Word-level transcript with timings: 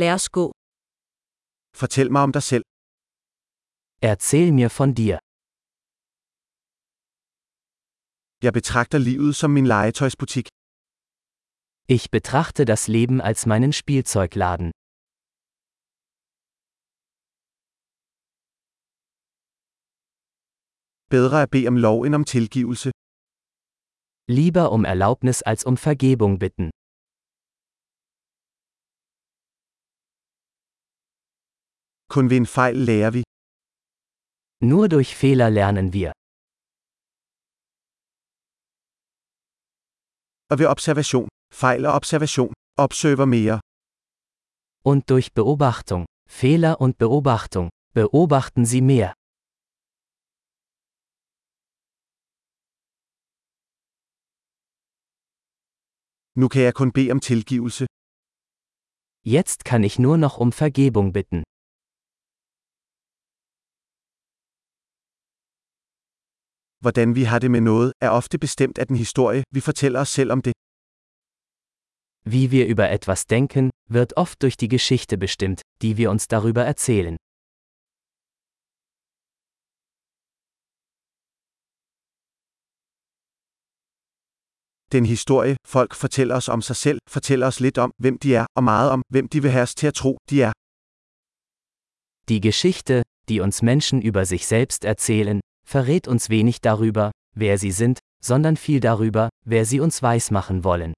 Lad 0.00 0.12
os 0.18 0.28
gå. 0.38 0.46
Fortæl 1.80 2.08
mig 2.12 2.22
om 2.26 2.32
dig 2.32 2.42
selv. 2.42 2.64
Erzähl 4.10 4.48
mir 4.58 4.70
von 4.78 4.90
dir. 5.00 5.16
Jeg 8.46 8.52
betragter 8.58 8.98
livet 9.08 9.32
som 9.40 9.50
min 9.56 9.66
legetøjsbutik. 9.74 10.46
Ich 11.96 12.04
betrachte 12.16 12.62
das 12.72 12.82
Leben 12.96 13.18
als 13.28 13.40
meinen 13.50 13.72
Spielzeugladen. 13.80 14.68
Bedre 21.14 21.36
at 21.44 21.50
bede 21.54 21.68
om 21.72 21.76
lov 21.86 21.98
end 22.06 22.14
om 22.18 22.24
tilgivelse. 22.34 22.90
Lieber 24.38 24.64
um 24.76 24.84
Erlaubnis 24.92 25.38
als 25.50 25.60
um 25.68 25.76
Vergebung 25.76 26.32
bitten. 26.44 26.70
Kun 32.14 32.30
ved 32.30 32.36
en 32.36 32.46
fejl 32.46 32.76
lærer 32.88 33.10
vi. 33.16 33.22
Nur 34.70 34.84
durch 34.94 35.10
Fehler 35.20 35.48
lernen 35.58 35.86
wir. 35.96 36.10
Og 40.50 40.58
ved 40.58 40.66
observation, 40.74 41.28
fejl 41.62 41.86
og 41.86 41.92
observation, 42.00 42.52
observer 42.86 43.26
mere. 43.36 43.58
Und 44.90 45.02
durch 45.10 45.28
Beobachtung, 45.38 46.02
Fehler 46.40 46.74
und 46.84 46.92
Beobachtung, 46.98 47.66
beobachten 47.98 48.64
Sie 48.72 48.82
mehr. 48.92 49.10
Nu 56.40 56.48
kan 56.48 56.62
jeg 56.62 56.74
kun 56.74 56.92
bede 56.92 57.12
om 57.12 57.20
tilgivelse. 57.20 57.86
Jetzt 59.36 59.64
kann 59.64 59.82
ich 59.84 59.98
nur 59.98 60.16
noch 60.16 60.36
um 60.38 60.52
Vergebung 60.52 61.12
bitten. 61.12 61.43
Hvordan 66.84 67.14
vi 67.14 67.22
har 67.30 67.38
det 67.38 67.50
med 67.50 67.60
noget, 67.60 67.92
er 68.00 68.10
ofte 68.10 68.38
bestemt 68.38 68.78
af 68.78 68.86
den 68.86 68.96
historie, 68.96 69.42
vi 69.54 69.60
fortæller 69.60 70.00
os 70.00 70.08
selv 70.08 70.32
om 70.32 70.42
det. 70.42 70.52
Wie 72.32 72.46
wir 72.54 72.66
über 72.74 72.86
etwas 72.96 73.20
denken, 73.26 73.70
wird 73.96 74.12
oft 74.16 74.42
durch 74.42 74.56
die 74.62 74.68
Geschichte 74.76 75.16
bestimmt, 75.18 75.60
die 75.82 75.96
wir 75.98 76.10
uns 76.10 76.24
darüber 76.34 76.62
erzählen. 76.72 77.16
Den 84.92 85.04
historie, 85.14 85.56
folk 85.74 85.94
fortæller 85.94 86.34
os 86.36 86.48
om 86.48 86.62
sig 86.62 86.76
selv, 86.76 86.98
fortæller 87.08 87.46
os 87.46 87.60
lidt 87.60 87.78
om, 87.78 87.90
hvem 88.02 88.18
de 88.18 88.34
er, 88.34 88.46
og 88.56 88.64
meget 88.64 88.90
om, 88.90 89.02
hvem 89.08 89.28
de 89.28 89.42
vil 89.42 89.50
have 89.50 89.62
os 89.62 89.74
til 89.74 89.86
at 89.86 89.94
tro, 89.94 90.16
de 90.30 90.42
er. 90.42 90.52
Die 92.28 92.40
Geschichte, 92.48 93.02
die 93.28 93.40
uns 93.42 93.62
Menschen 93.62 94.02
über 94.02 94.24
sich 94.24 94.44
selbst 94.46 94.84
erzählen, 94.84 95.40
verrät 95.64 96.08
uns 96.08 96.30
wenig 96.30 96.60
darüber, 96.60 97.10
wer 97.34 97.58
sie 97.58 97.72
sind, 97.72 97.98
sondern 98.22 98.56
viel 98.56 98.80
darüber, 98.80 99.28
wer 99.44 99.64
sie 99.64 99.80
uns 99.80 100.02
weismachen 100.02 100.64
wollen. 100.64 100.94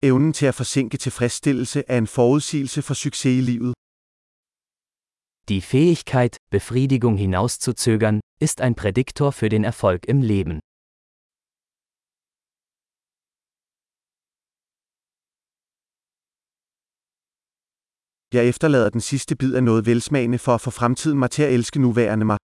Evnen 0.00 0.32
til 0.32 0.46
at 0.46 0.54
forsinke 0.54 0.96
tilfredsstillelse 0.98 1.88
er 1.88 1.98
en 1.98 2.06
forudsigelse 2.06 2.82
for 2.82 2.94
succes 2.94 3.38
i 3.38 3.40
livet. 3.40 3.74
Die 5.48 5.60
Fähigkeit, 5.60 6.36
Befriedigung 6.50 7.16
hinauszuzögern, 7.16 8.20
ist 8.38 8.60
ein 8.60 8.74
Prädiktor 8.76 9.32
für 9.32 9.48
den 9.48 9.64
Erfolg 9.64 10.06
im 10.06 10.22
Leben. 10.22 10.60
Jeg 18.32 18.48
efterlader 18.48 18.90
den 18.90 19.00
sidste 19.00 19.36
bid 19.36 19.54
af 19.54 19.62
noget 19.62 19.86
velsmagende 19.86 20.38
for 20.38 20.54
at 20.54 20.60
få 20.60 20.70
fremtiden 20.70 21.18
mig 21.18 21.30
til 21.30 21.42
at 21.42 21.52
elske 21.52 21.78
nuværende 21.80 22.26
mig. 22.26 22.38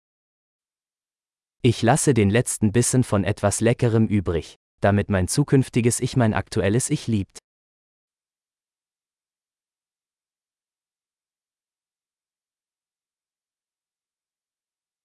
Ich 1.65 1.83
lasse 1.83 2.13
den 2.13 2.31
letzten 2.31 2.73
Bissen 2.73 3.05
von 3.11 3.25
etwas 3.25 3.61
Leckerem 3.61 4.07
übrig, 4.11 4.57
damit 4.83 5.09
mein 5.11 5.29
zukünftiges 5.29 6.01
Ich 6.01 6.17
mein 6.17 6.35
aktuelles 6.35 6.91
Ich 6.91 7.07
liebt. 7.09 7.39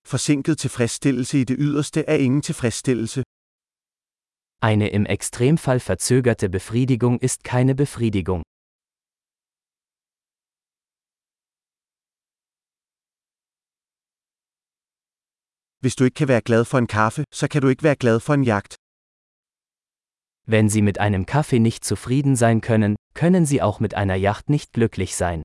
Forsinket 0.08 0.58
tilfredsstillelse 0.60 1.38
i 1.42 1.44
det 1.44 1.58
yderste 1.60 2.02
er 2.08 2.18
ingen 2.18 2.42
tilfredsstillelse. 2.42 3.24
Eine 4.62 4.90
im 4.90 5.06
Extremfall 5.06 5.80
verzögerte 5.80 6.50
Befriedigung 6.50 7.20
ist 7.20 7.44
keine 7.44 7.76
Befriedigung. 7.76 8.44
Hvis 15.86 15.96
du 15.96 16.04
ikke 16.04 16.16
kan 16.16 16.28
være 16.28 16.42
glad 16.42 16.66
for 16.66 16.78
en 16.78 16.88
kaffe, 16.88 17.24
så 17.40 17.48
kan 17.48 17.62
du 17.62 17.68
ikke 17.68 17.84
være 17.84 17.96
glad 17.96 18.20
for 18.20 18.34
en 18.34 18.44
jagt. 18.44 18.74
Wenn 20.54 20.70
Sie 20.70 20.82
mit 20.82 20.98
einem 20.98 21.26
Kaffee 21.26 21.60
nicht 21.60 21.86
zufrieden 21.86 22.36
sein 22.36 22.62
können, 22.62 22.96
können 23.14 23.46
Sie 23.46 23.62
auch 23.62 23.80
mit 23.80 23.94
einer 23.94 24.16
Yacht 24.16 24.50
nicht 24.50 24.74
glücklich 24.74 25.16
sein. 25.16 25.44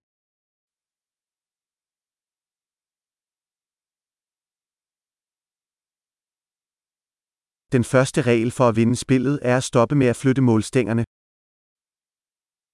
Den 7.72 7.84
første 7.84 8.20
regel 8.26 8.50
for 8.50 8.68
at 8.68 8.76
vinde 8.76 8.96
spillet 8.96 9.38
er 9.42 9.56
at 9.56 9.64
stoppe 9.64 9.94
med 9.94 10.06
at 10.06 10.16
flytte 10.16 10.42
målstængerne. 10.42 11.04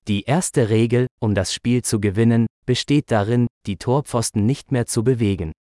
Die 0.09 0.23
erste 0.23 0.69
Regel, 0.69 1.07
um 1.21 1.35
das 1.35 1.53
Spiel 1.53 1.83
zu 1.83 2.01
gewinnen, 2.01 2.47
besteht 2.67 3.11
darin, 3.11 3.49
die 3.67 3.77
Torpfosten 3.77 4.47
nicht 4.47 4.71
mehr 4.73 4.87
zu 4.87 5.03
bewegen. 5.03 5.53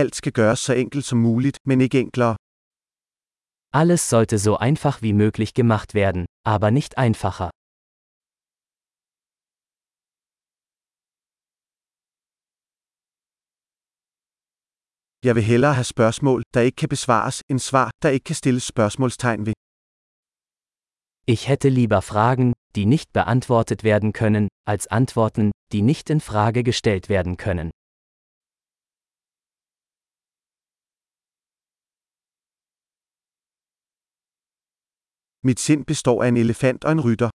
Alt 0.00 0.14
skal 0.14 0.32
gøres 0.32 0.58
så 0.58 0.72
enkelt 0.72 1.04
som 1.04 1.18
muligt, 1.18 1.58
men 1.68 1.80
ikke 1.80 2.00
enklere. 2.00 2.36
Alles 3.80 4.00
sollte 4.12 4.38
so 4.38 4.52
einfach 4.68 4.96
wie 5.02 5.12
möglich 5.24 5.54
gemacht 5.54 5.94
werden, 5.94 6.26
aber 6.44 6.70
nicht 6.70 6.92
einfacher. 6.98 7.50
Jeg 15.26 15.34
vil 15.34 15.42
hellere 15.42 15.74
have 15.74 15.84
spørgsmål, 15.84 16.42
der 16.54 16.60
ikke 16.60 16.76
kan 16.76 16.88
besvares, 16.88 17.42
end 17.50 17.58
svar, 17.58 17.90
der 18.02 18.10
ikke 18.10 18.24
kan 18.24 18.34
stilles 18.34 18.64
spørgsmålstegn 18.72 19.46
ved. 19.46 19.54
Ich 21.26 21.48
hätte 21.48 21.68
lieber 21.68 22.02
Fragen, 22.02 22.52
die 22.76 22.86
nicht 22.86 23.12
beantwortet 23.12 23.82
werden 23.84 24.12
können, 24.12 24.48
als 24.66 24.86
Antworten, 24.86 25.50
die 25.72 25.82
nicht 25.82 26.10
in 26.10 26.20
Frage 26.20 26.62
gestellt 26.62 27.08
werden 27.08 27.36
können. 27.36 27.70
Mit 35.48 35.60
sind 35.60 35.84
består 35.86 36.18
af 36.24 36.28
en 36.28 36.36
elefant 36.36 36.84
og 36.84 36.92
en 36.92 37.00
rytter. 37.06 37.30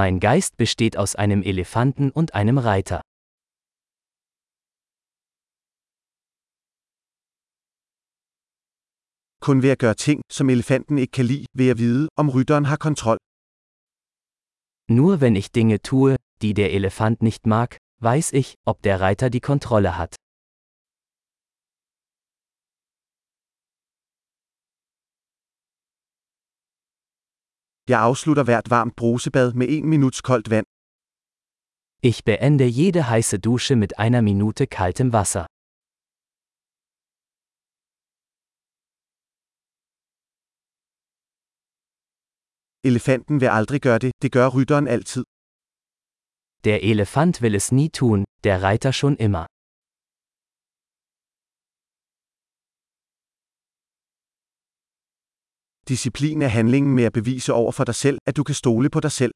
Mein 0.00 0.16
Geist 0.26 0.52
besteht 0.56 0.94
aus 1.02 1.12
einem 1.22 1.42
Elefanten 1.42 2.06
und 2.18 2.28
einem 2.40 2.58
Reiter. 2.58 3.00
Kun 9.46 9.62
ved 9.62 9.70
at 9.70 9.78
gøre 9.78 9.94
ting, 9.94 10.22
som 10.36 10.50
elefanten 10.50 10.98
ikke 10.98 11.10
kan 11.18 11.26
lide, 11.32 11.46
vil 11.58 11.66
jeg 11.66 11.78
vide, 11.78 12.08
om 12.16 12.28
rytteren 12.34 12.64
har 12.64 12.76
kontrol. 12.86 13.18
Nur 14.98 15.20
wenn 15.20 15.36
ich 15.36 15.48
Dinge 15.58 15.78
tue, 15.90 16.16
die 16.42 16.54
der 16.54 16.70
Elefant 16.78 17.22
nicht 17.28 17.46
mag, 17.46 17.70
weiß 18.08 18.32
ich, 18.40 18.48
ob 18.70 18.82
der 18.82 19.00
Reiter 19.00 19.28
die 19.30 19.46
Kontrolle 19.50 19.92
hat. 20.00 20.14
Jeg 27.92 28.00
afslutter 28.00 28.44
hvert 28.44 28.70
varmt 28.70 28.96
brusebad 28.96 29.48
med 29.60 29.66
en 29.76 29.84
minuts 29.94 30.20
koldt 30.28 30.50
vand. 30.50 30.66
Ich 32.10 32.18
beende 32.28 32.66
jede 32.80 33.02
heiße 33.10 33.38
Dusche 33.46 33.74
mit 33.82 33.92
einer 34.04 34.22
Minute 34.30 34.66
kaltem 34.66 35.08
Wasser. 35.12 35.44
Elefanten 42.88 43.40
vil 43.40 43.50
aldrig 43.58 43.80
gøre 43.86 43.98
det, 43.98 44.12
det 44.22 44.32
gør 44.32 44.46
rytteren 44.56 44.88
altid. 44.88 45.24
Der 46.64 46.78
Elefant 46.90 47.42
will 47.42 47.54
es 47.54 47.72
nie 47.72 47.90
tun, 48.00 48.24
der 48.44 48.62
Reiter 48.62 48.92
schon 48.92 49.16
immer. 49.26 49.44
Disziplin 55.90 56.42
er 56.42 56.48
handlingen 56.48 56.94
med 56.94 57.04
at 57.04 57.12
bevise 57.12 57.52
over 57.52 57.72
for 57.72 57.84
dig 57.84 57.94
selv, 57.94 58.18
at 58.28 58.36
du 58.36 58.42
kan 58.44 58.54
stole 58.54 58.88
på 58.90 59.00
dig 59.00 59.12
selv. 59.20 59.32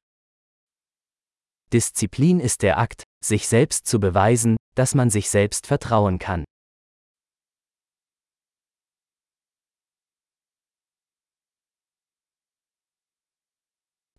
Disziplin 1.73 2.39
ist 2.49 2.63
der 2.63 2.75
Akt, 2.85 3.03
sich 3.31 3.49
selbst 3.49 3.87
zu 3.91 3.99
beweisen, 4.07 4.57
dass 4.77 4.95
man 4.95 5.11
sich 5.11 5.27
selbst 5.31 5.67
vertrauen 5.67 6.19
kann. 6.27 6.45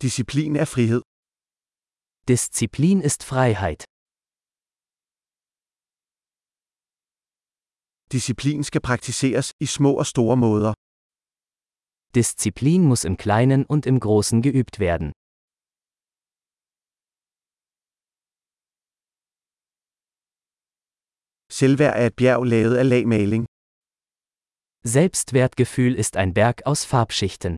Disziplin 0.01 0.55
er 0.55 0.67
frihed. 0.75 1.01
Disziplin 2.27 2.99
ist 3.09 3.21
Freiheit. 3.23 3.81
Disziplin 8.11 8.63
skal 8.63 8.81
praktiseres 8.81 9.47
i 9.59 9.65
små 9.65 9.91
og 10.01 10.05
store 10.05 10.37
måder. 10.37 10.73
Disziplin 12.15 12.83
muss 12.83 13.03
im 13.03 13.17
Kleinen 13.17 13.65
und 13.65 13.85
im 13.85 13.99
Großen 13.99 14.41
geübt 14.41 14.79
werden. 14.79 15.11
Selvværd 21.51 21.95
er 21.95 22.07
et 22.07 22.15
bjerg 22.15 22.43
lavet 22.45 22.77
af 22.77 22.85
lagmaling. 22.93 23.45
Selbstwertgefühl 24.83 25.93
ist 25.95 26.15
ein 26.15 26.33
Berg 26.33 26.57
aus 26.65 26.85
Farbschichten. 26.85 27.55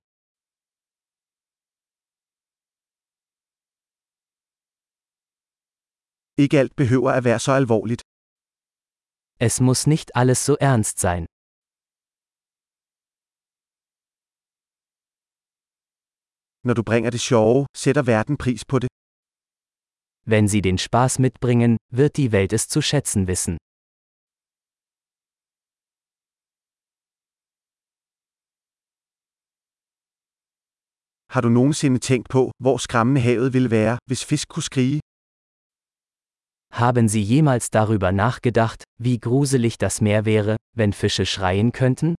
Ikke 6.43 6.59
alt 6.59 6.75
behøver 6.75 7.11
at 7.17 7.23
være 7.23 7.39
så 7.39 7.51
alvorligt. 7.51 8.01
Es 9.39 9.59
muss 9.61 9.87
nicht 9.87 10.15
alles 10.15 10.45
so 10.45 10.55
ernst 10.59 10.99
sein. 10.99 11.25
Når 16.67 16.73
du 16.73 16.83
bringer 16.83 17.09
det 17.09 17.21
sjove, 17.21 17.65
sætter 17.83 18.03
verden 18.13 18.37
pris 18.43 18.65
på 18.65 18.79
det. 18.79 18.89
Wenn 20.31 20.47
Sie 20.51 20.61
den 20.61 20.77
Spaß 20.77 21.19
mitbringen, 21.25 21.77
wird 21.99 22.13
die 22.17 22.31
Welt 22.31 22.53
es 22.53 22.67
zu 22.73 22.81
schätzen 22.81 23.27
wissen. 23.27 23.57
Har 31.33 31.41
du 31.41 31.49
nogensinde 31.49 31.99
tænkt 31.99 32.29
på, 32.29 32.51
hvor 32.63 32.77
skræmmende 32.77 33.21
havet 33.21 33.53
ville 33.53 33.71
være, 33.71 33.97
hvis 34.09 34.25
fisk 34.25 34.47
kunne 34.49 34.63
skrige? 34.71 34.99
Haben 36.71 37.07
Sie 37.13 37.23
jemals 37.33 37.69
darüber 37.69 38.11
nachgedacht, 38.11 38.83
wie 39.05 39.19
gruselig 39.27 39.73
das 39.85 40.01
Meer 40.01 40.25
wäre, 40.25 40.57
wenn 40.77 40.93
Fische 40.93 41.25
schreien 41.25 41.71
könnten? 41.71 42.15